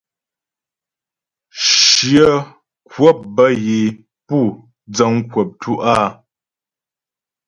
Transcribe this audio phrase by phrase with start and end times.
[1.67, 2.29] Shyə
[2.91, 3.93] kwəp bə́ yə é
[4.27, 4.37] pú
[4.93, 6.07] dzəŋ kwəp tú' áa.